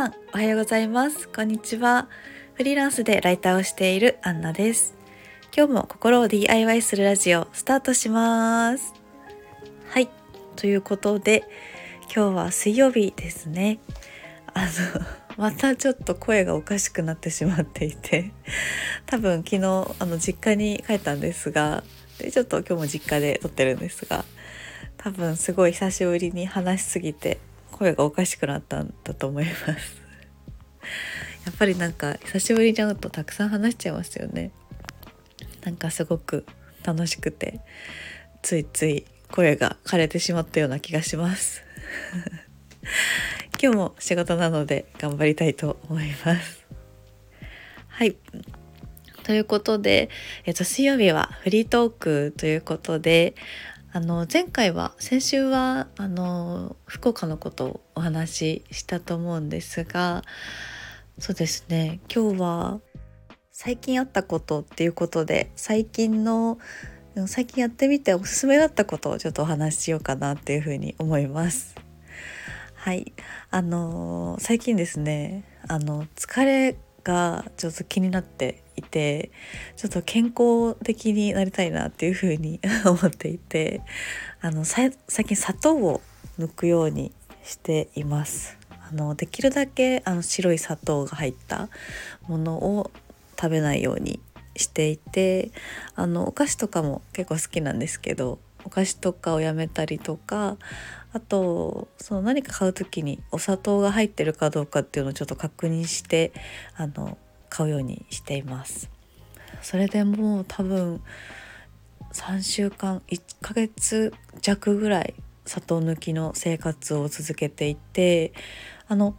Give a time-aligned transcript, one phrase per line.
[0.00, 1.28] さんおはようございます。
[1.28, 2.08] こんにちは。
[2.54, 4.94] フリーランスでライターをしているアンナです。
[5.54, 8.94] 今日も心を DIY するラジオスタートします。
[9.90, 10.08] はい。
[10.56, 11.44] ということで
[12.04, 13.78] 今日は水曜日ですね。
[14.54, 14.68] あの
[15.36, 18.32] またちょっと声がおかしくなってしまっていて
[19.04, 19.64] 多分昨日
[19.98, 21.84] あの実家に帰ったんですが
[22.16, 24.24] でちょっと今日も実家で撮ってるんですが
[24.96, 27.38] 多分すごい久しぶりに話しすぎて
[27.70, 30.02] 声がおかしくなったんだと思います。
[31.46, 34.50] やっぱりなんか久しぶりに会うとたくさん話しちゃいますよね。
[35.64, 36.46] なんかすごく
[36.84, 37.60] 楽しくて
[38.42, 41.62] ついつい声が枯れてしまったような気がします。
[43.62, 46.66] 今日も仕事なので頑張りたいと思います。
[47.88, 48.16] はい。
[49.22, 50.08] ということで、
[50.46, 53.34] えっと、水曜日はフリートークということで
[53.92, 60.22] あの前回は先週はあの福岡のことをお話ししたと思うんですが
[61.18, 62.80] そうですね今日は
[63.50, 66.58] 最近あったことっていうことで最近の
[67.26, 71.74] 最近やってみておすすめだったことをちょっとお話ししようかなっていうふうに思います。
[72.74, 73.12] はい
[73.50, 76.76] あの最近ですねあの疲れ
[77.10, 79.32] がちょっと気になっていて
[79.76, 83.82] ちょっと健康的になりたいなっていうふうに 思っていて
[84.40, 86.00] あの最近砂糖を
[86.38, 87.12] 抜くように
[87.44, 88.56] しています。
[88.88, 91.68] あのできるだけあの白い砂糖が入った
[92.26, 92.90] ものを
[93.36, 94.20] 食べないように
[94.56, 95.50] していて
[95.94, 100.56] あのお菓子とかも結構好きなんですけどお菓子とかをやめたりとか
[101.12, 106.32] あとその何か買う時にお砂糖が入ってるかどうかっていうのをちょっと確認して
[106.76, 108.90] あの買うようにしています。
[109.62, 111.02] それでもう多分
[112.12, 118.32] 3週間1ヶ月弱ぐらい砂糖抜きの生活を続けていて
[118.88, 119.16] あの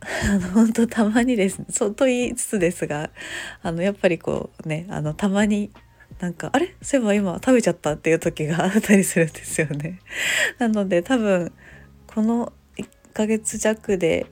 [0.00, 1.58] あの本当たまにです。
[1.58, 3.10] ねそうと言いつつですが
[3.62, 5.70] あのやっぱりこうねあのたまに
[6.20, 6.74] なんかあれ？
[6.82, 10.00] そういえば今食べちゃったっていう時が あったりするんですよね。
[10.58, 11.52] なので多分
[12.06, 14.26] この1ヶ月弱で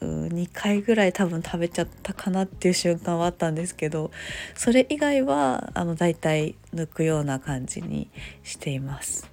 [0.00, 4.10] 2回ぐらい多分食べちゃったかなっていう瞬間はあったんですけど
[4.54, 8.10] それ以外はあのだいたい抜くような感じに
[8.42, 9.30] しています。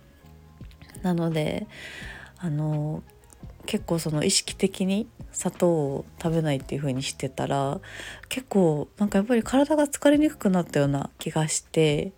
[1.01, 1.67] なので
[2.37, 3.03] あの
[3.65, 7.79] 結構その意識的に砂糖を食べないっていう風にしてたら
[8.29, 12.13] 結構なんかやっぱり体が疲れにくくなったような気がして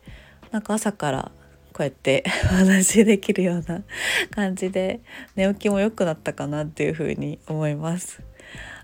[0.51, 1.31] なんか朝から
[1.73, 3.83] こうやって お話できるような
[4.31, 5.01] 感じで
[5.35, 8.21] 寝起きも良くなったかなっていう風に思います。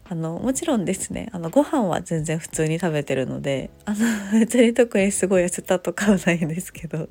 [0.10, 4.00] あのもちろんですねあのご飯は全然普通に食べてるのであの
[4.38, 7.08] 別に特にすごい痩せたとかはないんですけど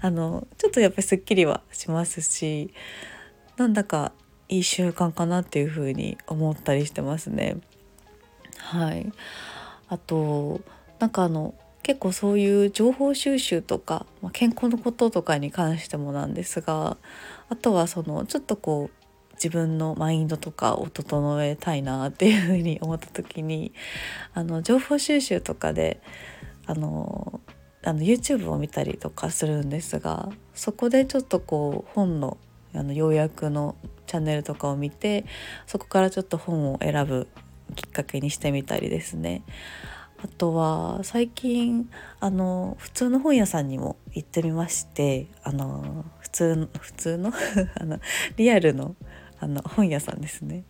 [0.00, 2.72] あのちょっとやっぱりすっきりはしますし
[3.58, 4.12] なんだか
[4.48, 7.56] いい習慣かなっていうふうに思ったりしてますね。
[8.58, 9.12] はい
[9.88, 10.60] あと
[10.98, 16.96] なんかあの結構そういう情報収集とか、まあ、健康のこととかに関してもなんですが
[17.50, 23.72] あとはそのちょっとこう自分のマインドとかを整えたいなっていうふうに思った時に
[24.32, 26.00] あの情報収集とかで
[26.66, 27.40] あの
[27.82, 32.38] あの YouTube を見たりとかするんですがそこでちょっとこう本の
[32.74, 33.76] あの要約の
[34.06, 35.24] チャンネルとかを見て
[35.66, 37.28] そこからちょっと本を選ぶ
[37.74, 39.42] きっかけにしてみたりですね。
[40.22, 47.32] あとは最近あの普通の本屋さんにも行ってみましてあの普通の普通の？
[47.78, 48.00] あの
[48.36, 48.96] リアルの
[49.40, 50.64] あの本屋さんですね。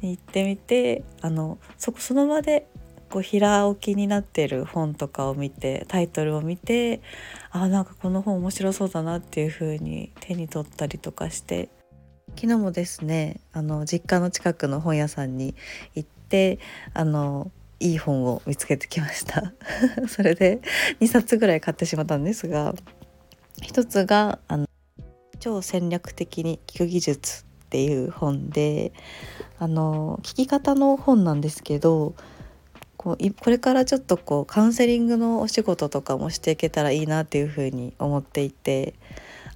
[0.00, 2.66] に行ってみてあのそこその場で
[3.10, 7.02] こう平置きになってる本とかを見てタイトルを見て
[7.50, 11.68] あなんかこの本面白そうだなっていう風に手に取ったりとかして
[12.36, 15.54] 昨日もですねあの実家の近くの本屋さんに
[15.94, 16.58] 行って
[16.92, 17.50] あの
[17.80, 19.52] いい本を見つけてきました。
[20.08, 20.60] それで
[21.00, 22.74] 2冊ぐらい買ってしまったんですが
[23.62, 24.66] 一つがあの
[25.38, 28.92] 超戦略的に聞く技術っていう本で
[29.58, 32.14] あの聞き方の本なんですけど
[32.96, 38.94] こうこれからちょっとこうカウンセリングのお仕事とかもしていけたらいいなっていうふうに思っていて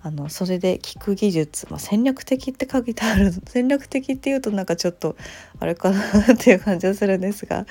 [0.01, 5.17] あのそれで聞く技術、まあ、戦略的って書いてある戦略的っていうとなんかちょっと
[5.59, 5.99] あれかな
[6.35, 7.67] っていう感じがするんですが やっ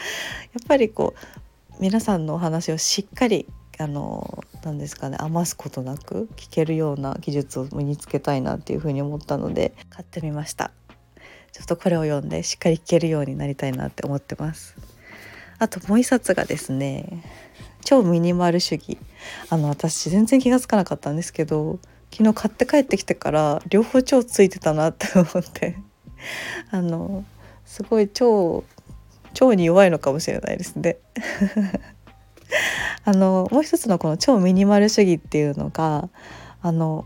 [0.68, 3.48] ぱりこう皆さんのお話をしっかり
[3.80, 10.72] あの何ですかね余すことなく聞けるような技術を身につけたいなっていうふうに思ったので買ってみました。
[11.54, 14.76] ちょっとこれを読んでしっかり聞けるようになりたいなって思ってます。
[15.60, 17.24] あともう一冊がですね
[17.84, 18.98] 超ミニマル主義。
[19.50, 21.80] あの私全然気が付かなかったんですけど
[22.12, 25.78] 昨日買って帰ってきてから両方超ついてたなって思って
[26.72, 27.26] あの
[27.66, 28.64] すごい超
[29.34, 30.98] 超に弱いのかもしれないですね。
[33.04, 36.10] あのもう一つのこの超ミニマル主義っていうのが
[36.62, 37.06] あの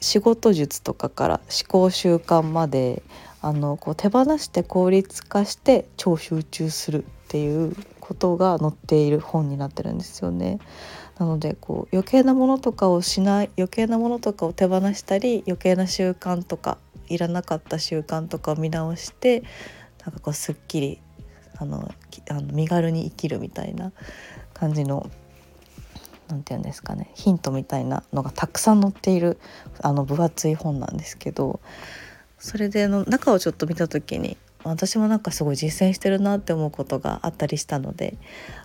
[0.00, 3.02] 仕事術とかから思考習慣まで
[3.40, 10.58] あのこう手放して効率化して超集中するっていうことが載っている本になってるんですよね。
[11.18, 16.78] なのでこう余計なものとかをしない余計なものとかを手放したり余計な習慣とか
[17.08, 19.42] いらなかった習慣とかを見直して
[20.04, 21.00] なんかこうすっきり
[21.58, 21.90] あの
[22.28, 23.92] あの身軽に生きるみたいな
[24.52, 25.10] 感じの
[26.28, 29.38] 何て言うんですかねヒントみたいなのがたくさん載っている
[29.82, 31.60] あの分厚い本なんですけど
[32.38, 38.16] それでの中をちょっと見た時に私もなんかすごい実践してるなって思うことがあったりしたので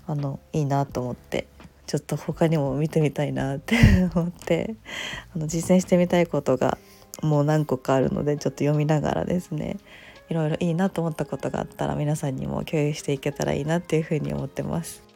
[0.08, 1.48] あのいいなと思って
[1.86, 3.76] ちょっと他にも見てみたいなって
[4.16, 4.76] 思って
[5.36, 6.78] あの実践してみたいことが
[7.22, 9.78] もう何個かあるのでちょっと読みながらですね
[10.30, 15.11] いろいろいいなと思ったことがあったら皆さんにも共有していけたらいいなっていうふうに思ってます。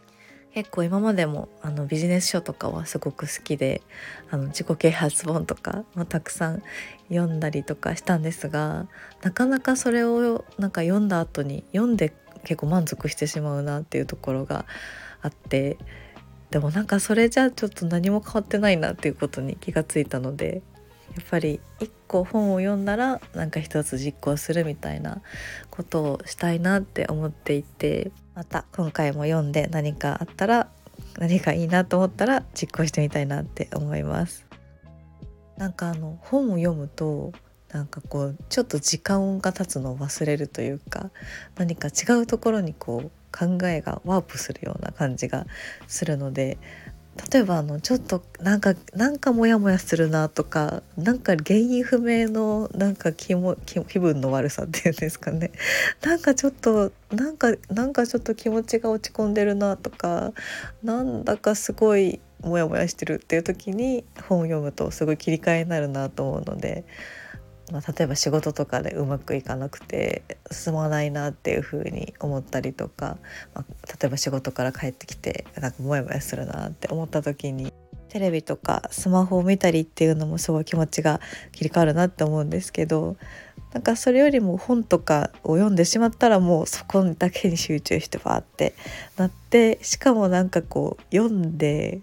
[0.56, 3.82] 結構今までもあのビジネス書とかはすごく好きで
[4.32, 6.64] あの自己啓発本とかもたくさん
[7.10, 8.88] 読んだりとかしたんですが
[9.22, 12.14] なかなかそれをなんか読んだ後に読んで
[12.46, 14.66] 結構満足してしまうなっていうところが
[15.22, 15.78] あって
[16.52, 20.62] でもなんかそれじゃちょっと何も変わってないなっていうことに気がついたので
[21.18, 25.22] やっぱり一個本を読んだらなんか一つ実行するみたいな
[25.70, 30.70] ことをしたいなって思っていてまた今回も読んで何かあったら
[31.18, 34.46] 何かいいなと思ったら実行してみたいなって思います。
[35.58, 37.32] なんかあの本を読むと
[37.72, 41.12] なんかこうちょっと時間が経つのを忘れるというか
[41.56, 45.46] 何か違うところにこう考えがワープするような感じが
[45.88, 46.58] するので
[47.32, 55.52] 例えばあのちょっとなんかなんかモヤモヤするなとかなんか原因不明のなんか気も気分の悪さっていうんですかね。
[56.04, 60.34] なんかちょっとなんかなんかちょっと気持ちが落ち込んでるなとか
[60.84, 66.84] なんだかすごいモヤモヤしてるっていう時に本を読むとすごい切り替えになるなと思うので
[67.72, 70.22] まあ、例えば仕事とかでうまくいかなくて
[70.52, 73.18] 進まないなっていうふうに思ったりとか、
[73.56, 77.74] まあ、例えば仕事から帰ってきてなんかモヤモヤするなって思った時に
[78.10, 81.20] テレビとかスマホを見たりっていうのもすごい気持ちが
[81.52, 83.18] 切り替わるなって思うんですけど
[83.74, 88.74] なんかそれよりも本とかを読んでしまったらもうそこだけに集中してバーって
[89.18, 92.00] なってしかもなんかこう読んで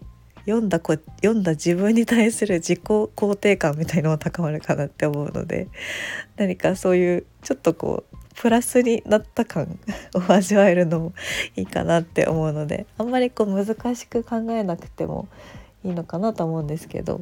[0.46, 5.68] 読んだこ読んだ自分に対する自己肯定感みたいのも高まるかなって思うので
[6.36, 9.78] 何かそういうちょっとこうプラスになった感
[10.14, 11.12] を味わえるのも
[11.56, 15.28] いいかなって思うのであんまりこう難しく考えなくても
[15.84, 17.20] いいのかなと思うんですけど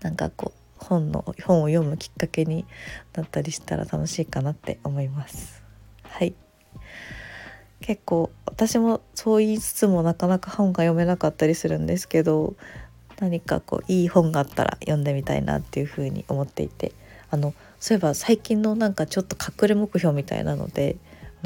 [0.00, 2.64] なんかこう本の本を読むきっかけに
[3.12, 5.62] なったりしたら楽しいかなって思います。
[6.02, 6.34] はい
[7.80, 12.54] 結構私もそう言いつつもなかなか本が読めなかったりするんですけど
[13.20, 16.92] 何かこういい本があったら読んでみたいなっていうふうに思っていて
[17.30, 20.96] あのそういえば最近のなんかちょっと隠れ目標みたいなので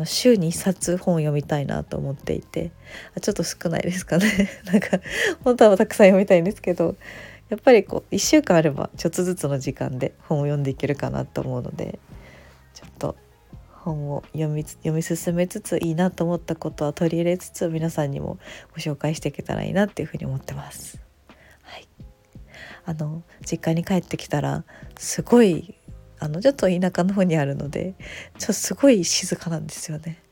[0.04, 2.72] 週に1冊本読みたいなと思っていて
[3.20, 4.50] ちょっと少ないですかね。
[4.66, 4.98] なんか
[5.44, 6.96] 本当はたくさん読みたいんですけど
[7.48, 12.00] やっぱりこう1週間あればちょっとずつの時間で本を読んでいけるかなと思うので
[12.74, 13.16] ちょっと
[13.84, 18.38] 本を読み読み進めつついいなと思ったことは取り入れつつ皆さんにも
[18.72, 20.98] ご紹介していけたらいいなっていうふうに思ってます。
[21.62, 21.86] はい、
[22.86, 24.64] あの実家に帰ってきたら
[24.96, 25.74] すごい
[26.18, 27.94] あのちょっと田舎の方にあるので
[28.38, 30.22] ちょっとすごい静かなんですよね。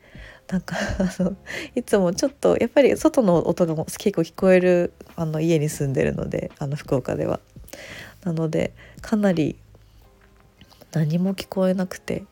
[0.49, 1.37] なんか あの
[1.75, 7.41] いつもちょっとやっぱり外の音が結構聞こえるあの家に住んでるのであの福岡では。
[8.25, 9.59] なのでかなり
[10.93, 12.25] 何も聞こえなくて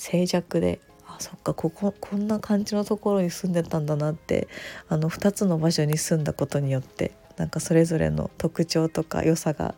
[0.00, 4.48] 静寂であそっかこここんな感じのところに住んでたんだなって
[4.88, 9.74] あの2つの場所に住んだことによってなんかそれぞれの特徴とか良さが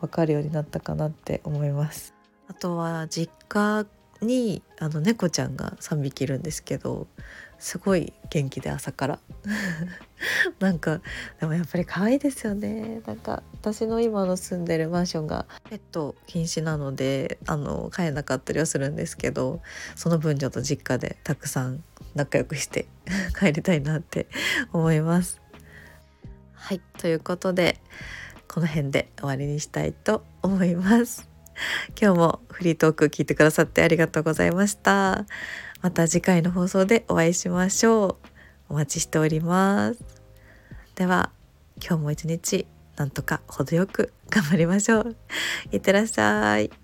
[0.00, 2.14] 分かるようになったかなって思います。
[2.48, 3.86] あとは実家
[4.20, 7.06] にあの猫ちゃんが3匹いるんですけど
[7.60, 9.18] すごい元気で朝から
[10.58, 11.00] なんか
[11.38, 19.60] でもやっぱり可愛いですよねなんか私の今の住んでるマンションがペット禁止なのであの飼えなかったりはするんですけど
[19.94, 22.88] その分ちょっと実家でたくさん仲良くして
[23.38, 24.26] 帰りたいなって
[24.72, 25.40] 思います。
[26.54, 27.78] はいということで
[28.48, 31.29] この辺で終わりにしたいと思います。
[32.00, 35.26] 今日もフリートーク聞いてくださってありがとうございました。
[35.82, 38.28] また次回の放送でお会いしましょう。
[38.68, 40.00] お待ちしております。
[40.94, 41.30] では
[41.82, 45.16] 今日も一日なんとか程よく頑張りましょう。
[45.72, 46.79] いってらっしゃい。